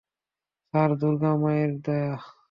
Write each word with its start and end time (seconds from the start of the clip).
Sir, 0.73 0.89
Durga 1.01 1.31
মায়ের 1.41 1.71
দয়া। 1.83 2.15